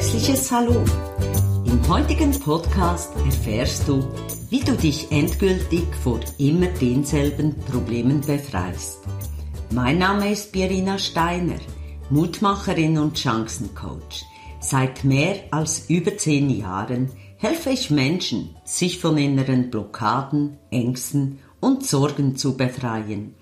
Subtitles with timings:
[0.00, 0.82] herzliches Hallo.
[1.66, 4.02] Im heutigen Podcast erfährst du,
[4.48, 9.00] wie du dich endgültig vor immer denselben Problemen befreist.
[9.70, 11.58] Mein Name ist Birina Steiner,
[12.08, 14.24] Mutmacherin und Chancencoach.
[14.58, 21.84] Seit mehr als über zehn Jahren helfe ich Menschen, sich von inneren Blockaden, Ängsten und
[21.84, 23.34] Sorgen zu befreien,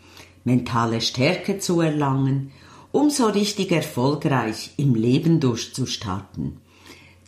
[0.43, 2.51] mentale Stärke zu erlangen
[2.93, 6.61] um so richtig erfolgreich im Leben durchzustarten.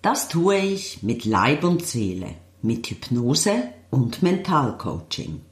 [0.03, 5.43] Das tue ich mit Leib und Seele, mit Hypnose und Mentalcoaching.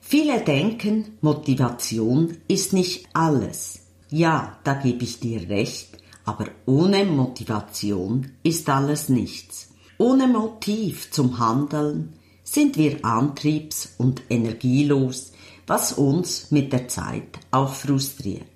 [0.00, 3.80] Viele denken, Motivation ist nicht alles.
[4.08, 9.72] Ja, da gebe ich dir recht, aber ohne Motivation ist alles nichts.
[9.98, 15.32] Ohne Motiv zum Handeln sind wir antriebs- und energielos,
[15.66, 18.46] was uns mit der Zeit auch frustriert.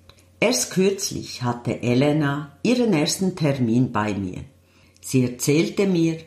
[0.43, 4.39] Erst kürzlich hatte Elena ihren ersten Termin bei mir.
[4.99, 6.17] Sie erzählte mir,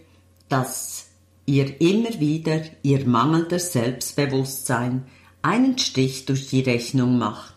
[0.48, 1.06] dass
[1.46, 5.02] ihr immer wieder ihr mangelndes Selbstbewusstsein
[5.42, 7.56] einen Strich durch die Rechnung macht.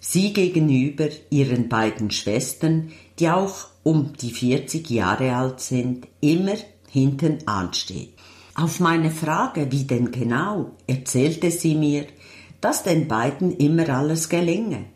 [0.00, 6.56] Sie gegenüber ihren beiden Schwestern, die auch um die 40 Jahre alt sind, immer
[6.90, 8.14] hinten ansteht.
[8.56, 12.06] Auf meine Frage, wie denn genau, erzählte sie mir,
[12.60, 14.86] dass den beiden immer alles gelänge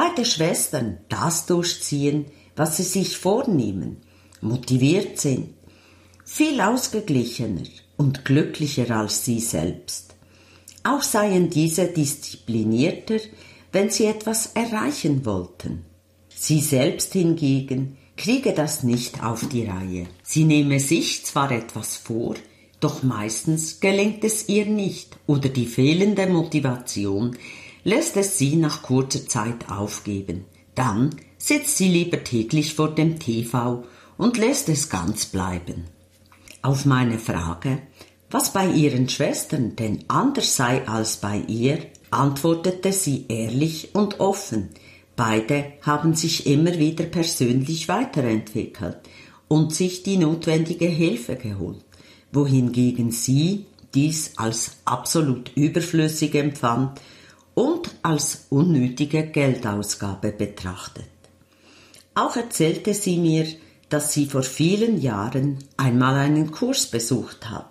[0.00, 3.96] beide Schwestern das durchziehen, was sie sich vornehmen,
[4.40, 5.54] motiviert sind,
[6.24, 7.64] viel ausgeglichener
[7.96, 10.14] und glücklicher als sie selbst.
[10.84, 13.16] Auch seien diese disziplinierter,
[13.72, 15.84] wenn sie etwas erreichen wollten.
[16.28, 20.06] Sie selbst hingegen kriege das nicht auf die Reihe.
[20.22, 22.36] Sie nehme sich zwar etwas vor,
[22.78, 27.36] doch meistens gelingt es ihr nicht oder die fehlende Motivation
[27.84, 30.44] lässt es sie nach kurzer Zeit aufgeben.
[30.74, 33.84] Dann sitzt sie lieber täglich vor dem TV
[34.16, 35.84] und lässt es ganz bleiben.
[36.62, 37.82] Auf meine Frage,
[38.30, 41.78] was bei ihren Schwestern denn anders sei als bei ihr,
[42.10, 44.70] antwortete sie ehrlich und offen.
[45.16, 48.98] Beide haben sich immer wieder persönlich weiterentwickelt
[49.48, 51.84] und sich die notwendige Hilfe geholt,
[52.32, 57.00] wohingegen sie dies als absolut überflüssig empfand
[57.58, 61.10] und als unnötige Geldausgabe betrachtet.
[62.14, 63.48] Auch erzählte sie mir,
[63.88, 67.68] dass sie vor vielen Jahren einmal einen Kurs besucht hat,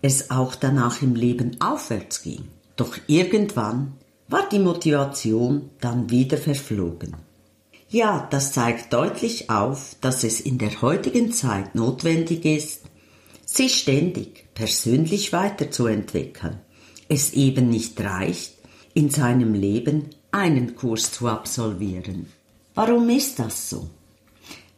[0.00, 2.48] es auch danach im Leben aufwärts ging.
[2.76, 3.92] Doch irgendwann
[4.28, 7.14] war die Motivation dann wieder verflogen.
[7.90, 12.84] Ja, das zeigt deutlich auf, dass es in der heutigen Zeit notwendig ist,
[13.44, 16.58] sich ständig persönlich weiterzuentwickeln.
[17.10, 18.53] Es eben nicht reicht,
[18.94, 22.26] in seinem Leben einen Kurs zu absolvieren.
[22.74, 23.88] Warum ist das so?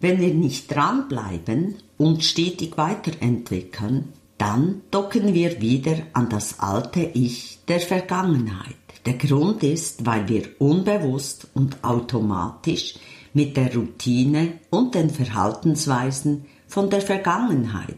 [0.01, 7.61] Wenn wir nicht dranbleiben und stetig weiterentwickeln, dann docken wir wieder an das alte Ich
[7.69, 8.75] der Vergangenheit.
[9.07, 12.97] Der Grund ist, weil wir unbewusst und automatisch
[13.33, 17.97] mit der Routine und den Verhaltensweisen von der Vergangenheit,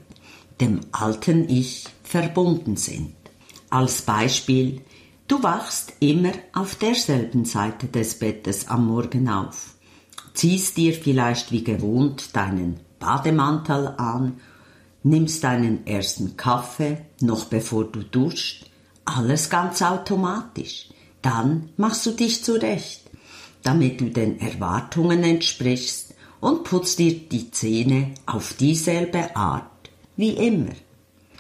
[0.61, 3.15] dem alten Ich, verbunden sind.
[3.71, 4.83] Als Beispiel
[5.29, 9.75] Du wachst immer auf derselben Seite des Bettes am Morgen auf,
[10.33, 14.41] ziehst dir vielleicht wie gewohnt deinen Bademantel an,
[15.03, 18.71] nimmst deinen ersten Kaffee, noch bevor du duscht,
[19.05, 20.89] alles ganz automatisch.
[21.21, 23.03] Dann machst du dich zurecht,
[23.63, 30.73] damit du den Erwartungen entsprichst und putzt dir die Zähne auf dieselbe Art wie immer.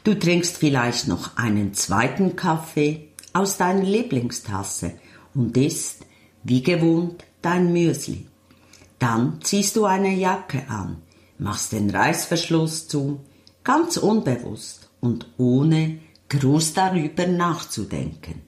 [0.05, 3.08] Du trinkst vielleicht noch einen zweiten Kaffee,
[3.39, 4.93] aus deiner Lieblingstasse
[5.35, 6.05] und isst,
[6.43, 8.27] wie gewohnt, dein Müsli.
[8.99, 11.03] Dann ziehst du eine Jacke an,
[11.39, 13.21] machst den Reißverschluss zu,
[13.63, 18.43] ganz unbewusst und ohne groß darüber nachzudenken.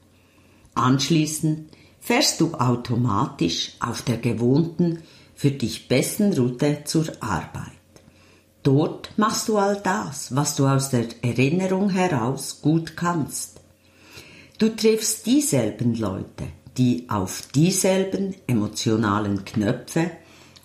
[0.74, 5.02] Anschließend fährst du automatisch auf der gewohnten,
[5.34, 7.72] für dich besten Route zur Arbeit.
[8.62, 13.59] Dort machst du all das, was du aus der Erinnerung heraus gut kannst.
[14.60, 20.10] Du triffst dieselben Leute, die auf dieselben emotionalen Knöpfe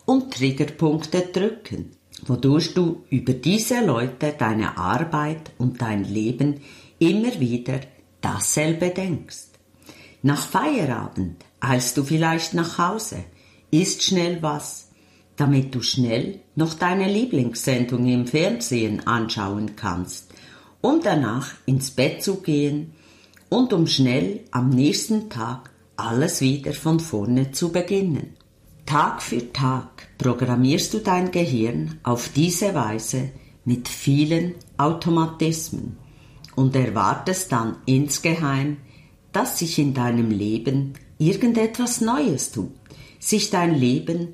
[0.04, 1.92] und Triggerpunkte drücken,
[2.26, 6.60] wodurch du über diese Leute deine Arbeit und dein Leben
[7.00, 7.80] immer wieder
[8.20, 9.46] dasselbe denkst.
[10.24, 13.24] Nach Feierabend eilst du vielleicht nach Hause,
[13.72, 14.90] isst schnell was,
[15.38, 20.34] damit du schnell noch deine Lieblingssendung im Fernsehen anschauen kannst,
[20.82, 22.92] um danach ins Bett zu gehen
[23.50, 28.34] und um schnell am nächsten Tag alles wieder von vorne zu beginnen.
[28.86, 33.30] Tag für Tag programmierst du dein Gehirn auf diese Weise
[33.64, 35.98] mit vielen Automatismen
[36.56, 38.78] und erwartest dann insgeheim,
[39.32, 42.72] dass sich in deinem Leben irgendetwas Neues tut,
[43.20, 44.34] sich dein Leben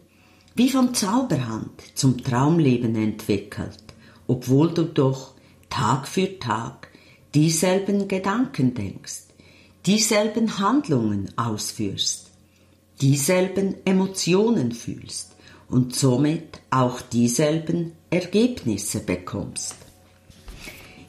[0.56, 3.84] wie von Zauberhand zum Traumleben entwickelt,
[4.28, 5.34] obwohl du doch
[5.70, 6.90] Tag für Tag
[7.34, 9.24] dieselben Gedanken denkst,
[9.86, 12.32] dieselben Handlungen ausführst
[13.02, 15.32] dieselben Emotionen fühlst
[15.68, 19.76] und somit auch dieselben Ergebnisse bekommst.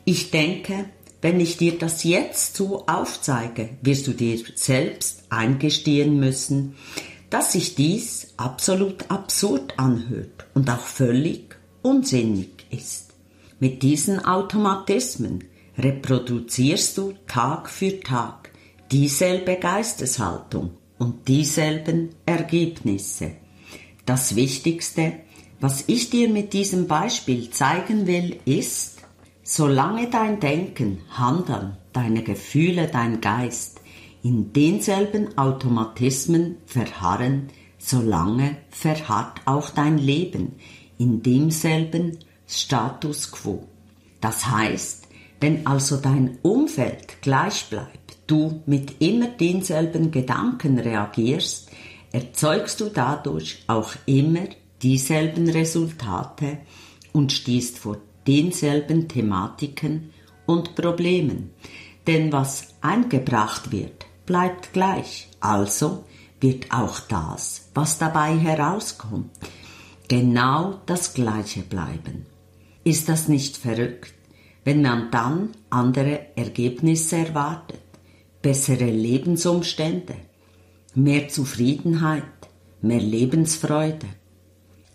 [0.05, 0.87] Ich denke,
[1.21, 6.75] wenn ich dir das jetzt so aufzeige, wirst du dir selbst eingestehen müssen,
[7.31, 13.11] dass sich dies absolut absurd anhört und auch völlig unsinnig ist.
[13.61, 15.45] Mit diesen Automatismen
[15.79, 18.51] reproduzierst du Tag für Tag
[18.91, 23.33] dieselbe Geisteshaltung und dieselben Ergebnisse.
[24.05, 25.15] Das Wichtigste,
[25.61, 29.01] was ich dir mit diesem Beispiel zeigen will, ist,
[29.43, 33.81] solange dein Denken, Handeln, deine Gefühle, dein Geist
[34.23, 37.49] in denselben Automatismen verharren,
[37.79, 40.57] solange verharrt auch dein Leben
[40.99, 43.67] in demselben Status quo.
[44.21, 45.02] Das heißt,
[45.43, 51.69] wenn also dein Umfeld gleich bleibt, du mit immer denselben Gedanken reagierst,
[52.13, 54.45] erzeugst du dadurch auch immer
[54.83, 56.59] dieselben Resultate
[57.13, 60.13] und stehst vor denselben Thematiken
[60.47, 61.51] und Problemen.
[62.07, 65.29] Denn was eingebracht wird, bleibt gleich.
[65.41, 66.05] Also
[66.41, 69.31] wird auch das, was dabei herauskommt,
[70.07, 72.27] genau das gleiche bleiben.
[72.85, 74.15] Ist das nicht verrückt,
[74.65, 77.83] wenn man dann andere Ergebnisse erwartet?
[78.43, 80.17] bessere Lebensumstände,
[80.95, 82.25] mehr Zufriedenheit,
[82.83, 84.07] mehr Lebensfreude.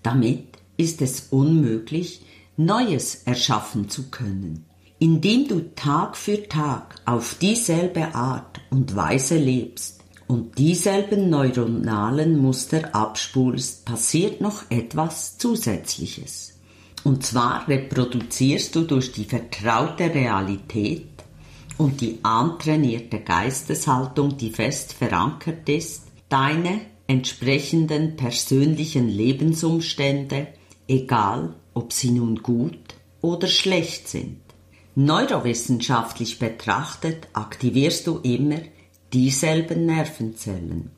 [0.03, 2.21] Damit ist es unmöglich,
[2.57, 4.65] Neues erschaffen zu können.
[4.99, 12.95] Indem du Tag für Tag auf dieselbe Art und Weise lebst und dieselben neuronalen Muster
[12.95, 16.56] abspulst, passiert noch etwas Zusätzliches.
[17.03, 21.07] Und zwar reproduzierst du durch die vertraute Realität
[21.77, 30.47] und die antrainierte Geisteshaltung, die fest verankert ist, deine entsprechenden persönlichen Lebensumstände,
[30.87, 34.41] egal ob sie nun gut oder schlecht sind.
[34.95, 38.59] Neurowissenschaftlich betrachtet aktivierst du immer
[39.13, 40.91] dieselben Nervenzellen,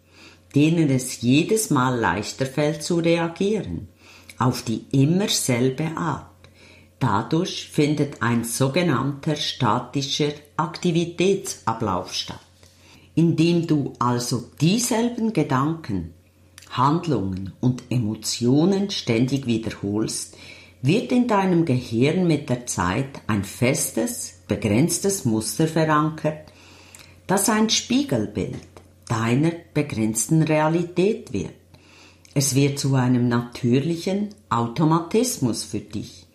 [0.56, 3.90] denen es jedes Mal leichter fällt zu reagieren,
[4.40, 6.26] auf die immer selbe Art.
[7.00, 12.40] Dadurch findet ein sogenannter statischer Aktivitätsablauf statt,
[13.16, 16.14] indem du also dieselben Gedanken,
[16.72, 20.36] Handlungen und Emotionen ständig wiederholst,
[20.82, 26.52] wird in deinem Gehirn mit der Zeit ein festes, begrenztes Muster verankert,
[27.28, 28.60] das ein Spiegelbild
[29.08, 31.59] deiner begrenzten Realität wird.
[32.34, 36.28] Es wird zu einem natürlichen Automatismus für dich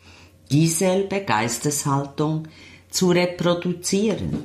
[0.50, 2.48] dieselbe Geisteshaltung
[2.90, 4.44] zu reproduzieren.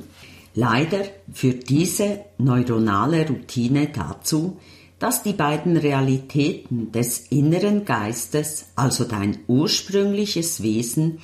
[0.54, 4.58] Leider führt diese neuronale Routine dazu,
[4.98, 11.20] dass die beiden Realitäten des inneren Geistes, also dein ursprüngliches Wesen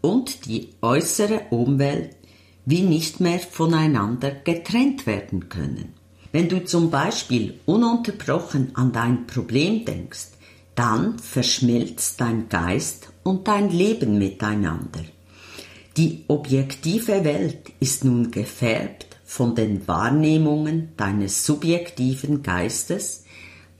[0.00, 2.16] und die äußere Umwelt,
[2.66, 5.94] wie nicht mehr voneinander getrennt werden können.
[6.32, 10.28] Wenn du zum Beispiel ununterbrochen an dein Problem denkst,
[10.74, 15.00] dann verschmilzt dein Geist und dein Leben miteinander.
[15.96, 23.24] Die objektive Welt ist nun gefärbt von den Wahrnehmungen deines subjektiven Geistes,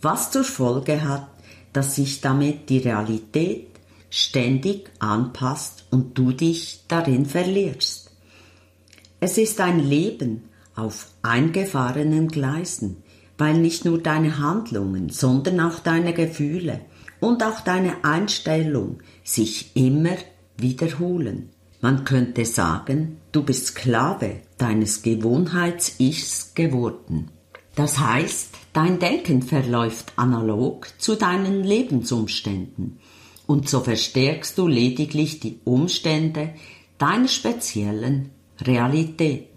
[0.02, 1.28] was zur Folge hat,
[1.72, 3.68] dass sich damit die Realität
[4.10, 8.10] ständig anpasst und du dich darin verlierst.
[9.20, 10.49] Es ist ein Leben
[10.80, 12.98] auf eingefahrenen Gleisen,
[13.38, 16.80] weil nicht nur deine Handlungen, sondern auch deine Gefühle
[17.20, 20.16] und auch deine Einstellung sich immer
[20.56, 21.50] wiederholen.
[21.80, 27.30] Man könnte sagen, du bist Sklave deines Gewohnheits-Ichs geworden.
[27.74, 32.98] Das heißt, dein Denken verläuft analog zu deinen Lebensumständen
[33.46, 36.54] und so verstärkst du lediglich die Umstände
[36.98, 39.49] deiner speziellen Realität.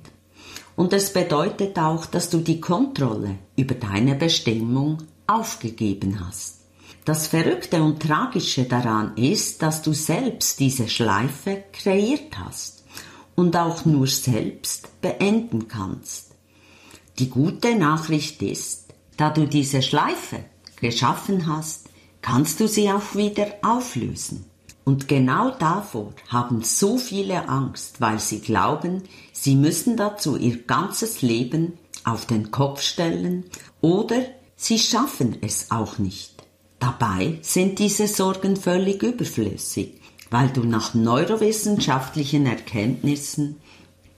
[0.76, 6.62] Und es bedeutet auch, dass du die Kontrolle über deine Bestimmung aufgegeben hast.
[7.06, 12.86] Das Verrückte und Tragische daran ist, dass du selbst diese Schleife kreiert hast
[13.36, 16.32] und auch nur selbst beenden kannst.
[17.20, 20.46] Die gute Nachricht ist, da du diese Schleife
[20.80, 21.90] geschaffen hast,
[22.22, 24.46] kannst du sie auch wieder auflösen.
[24.86, 31.22] Und genau davor haben so viele Angst, weil sie glauben, sie müssen dazu ihr ganzes
[31.22, 31.74] Leben
[32.04, 33.46] auf den Kopf stellen
[33.80, 34.26] oder
[34.58, 36.34] sie schaffen es auch nicht.
[36.80, 43.62] Dabei sind diese Sorgen völlig überflüssig, weil du nach neurowissenschaftlichen Erkenntnissen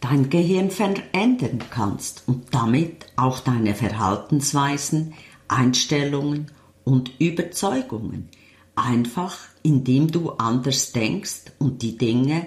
[0.02, 5.14] dein Gehirn verändern kannst und damit auch deine Verhaltensweisen,
[5.48, 6.52] Einstellungen
[6.84, 8.30] und Überzeugungen,
[8.76, 12.46] einfach indem du anders denkst und die Dinge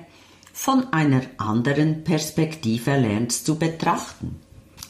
[0.52, 4.36] von einer anderen Perspektive lernst zu betrachten.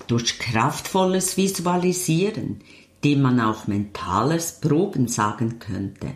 [0.07, 2.61] Durch kraftvolles Visualisieren,
[3.03, 6.09] dem man auch mentales Proben sagen könnte,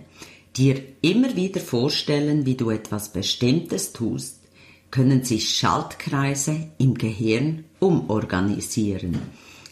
[0.56, 4.40] dir immer wieder vorstellen, wie du etwas Bestimmtes tust,
[4.90, 9.18] können sich Schaltkreise im Gehirn umorganisieren,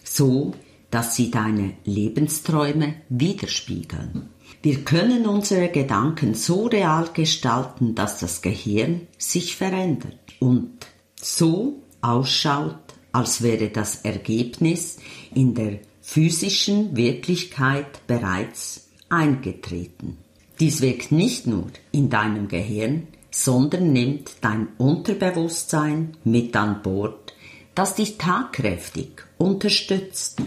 [0.03, 0.55] so
[0.91, 4.31] dass sie deine Lebensträume widerspiegeln.
[4.63, 10.87] Wir können unsere Gedanken so real gestalten, dass das Gehirn sich verändert und
[11.17, 12.77] so ausschaut,
[13.11, 14.99] als wäre das Ergebnis
[15.35, 20.19] in der physischen Wirklichkeit bereits eingetreten.
[20.59, 27.33] Dies wirkt nicht nur in deinem Gehirn, sondern nimmt dein Unterbewusstsein mit an Bord,
[27.75, 30.43] das dich tagkräftig unterstützt.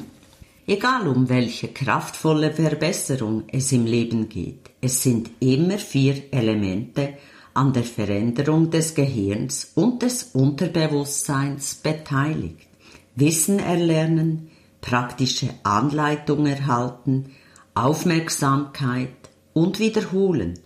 [0.65, 7.17] Egal um welche kraftvolle Verbesserung es im Leben geht, es sind immer vier Elemente
[7.53, 12.67] an der Veränderung des Gehirns und des Unterbewusstseins beteiligt.
[13.15, 17.31] Wissen erlernen, praktische Anleitung erhalten,
[17.73, 19.09] Aufmerksamkeit
[19.53, 20.59] und wiederholen.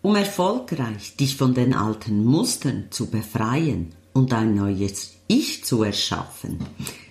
[0.00, 6.58] Um erfolgreich dich von den alten Mustern zu befreien und ein neues Ich zu erschaffen,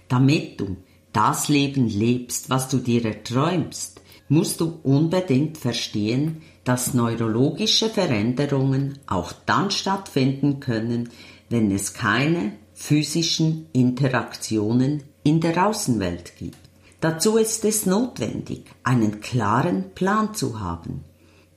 [0.08, 0.78] damit du
[1.18, 9.32] das Leben lebst, was du dir erträumst, musst du unbedingt verstehen, dass neurologische Veränderungen auch
[9.48, 11.10] dann stattfinden können,
[11.50, 16.60] wenn es keine physischen Interaktionen in der Außenwelt gibt.
[17.02, 21.04] Dazu ist es notwendig, einen klaren Plan zu haben,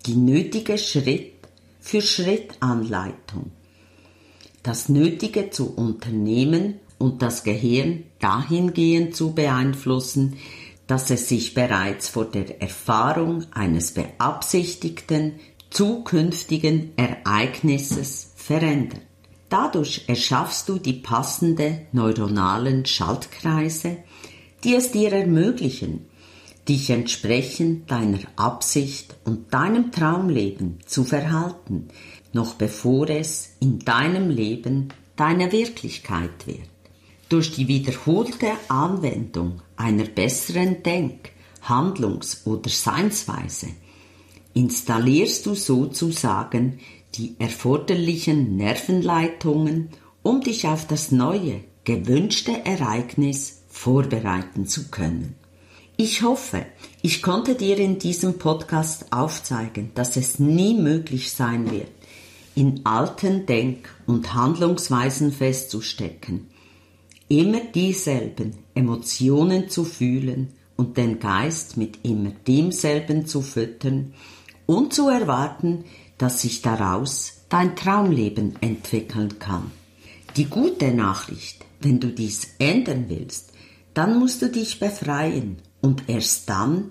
[0.07, 1.35] die nötige Schritt
[1.81, 3.51] für Schritt Anleitung,
[4.63, 10.37] das Nötige zu unternehmen und das Gehirn dahingehend zu beeinflussen,
[10.87, 15.41] dass es sich bereits vor der Erfahrung eines beabsichtigten
[15.71, 19.01] zukünftigen Ereignisses verändert.
[19.49, 23.99] Dadurch erschaffst du die passende neuronalen Schaltkreise,
[24.63, 26.07] die es dir ermöglichen,
[26.69, 31.89] dich entsprechend deiner Absicht und deinem Traumleben zu verhalten,
[32.33, 36.69] noch bevor es in deinem Leben deine Wirklichkeit wird.
[37.31, 41.31] Durch die wiederholte Anwendung einer besseren Denk-,
[41.63, 43.69] Handlungs- oder Seinsweise
[44.53, 46.81] installierst du sozusagen
[47.15, 49.91] die erforderlichen Nervenleitungen,
[50.25, 55.37] um dich auf das neue, gewünschte Ereignis vorbereiten zu können.
[55.97, 56.67] Ich hoffe,
[57.01, 61.93] ich konnte dir in diesem Podcast aufzeigen, dass es nie möglich sein wird,
[62.57, 66.49] in alten Denk- und Handlungsweisen festzustecken,
[67.31, 74.15] immer dieselben Emotionen zu fühlen und den Geist mit immer demselben zu füttern
[74.67, 75.85] und zu erwarten,
[76.19, 79.71] dass sich daraus dein Traumleben entwickeln kann.
[80.37, 83.53] Die gute Nachricht, wenn du dies ändern willst,
[83.95, 86.91] dann musst du dich befreien und erst dann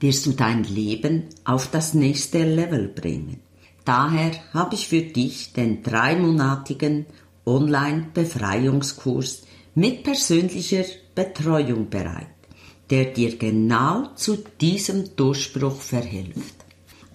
[0.00, 3.40] wirst du dein Leben auf das nächste Level bringen.
[3.84, 7.06] Daher habe ich für dich den dreimonatigen
[7.46, 9.45] Online-Befreiungskurs
[9.76, 12.26] mit persönlicher Betreuung bereit,
[12.88, 16.56] der dir genau zu diesem Durchbruch verhilft.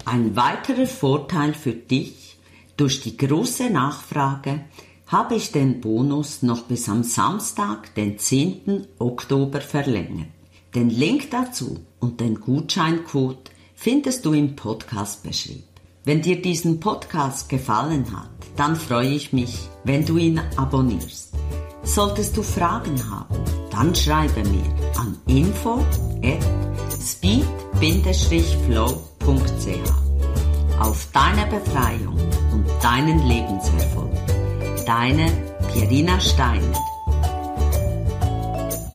[0.04, 2.38] Ein weiterer Vorteil für dich
[2.76, 4.64] durch die große Nachfrage
[5.08, 8.86] habe ich den Bonus noch bis am Samstag, den 10.
[9.00, 10.28] Oktober verlängert.
[10.74, 15.64] Den Link dazu und den Gutscheincode findest du im Podcast-Beschrieb.
[16.04, 21.41] Wenn dir diesen Podcast gefallen hat, dann freue ich mich, wenn du ihn abonnierst.
[21.84, 23.36] Solltest du Fragen haben,
[23.70, 24.64] dann schreibe mir
[24.96, 25.84] an info
[26.22, 26.42] at
[27.00, 27.82] speed-flow.ch
[30.78, 32.16] auf deine Befreiung
[32.52, 34.12] und deinen Lebenserfolg.
[34.86, 35.30] Deine
[35.72, 36.62] Pierina Stein.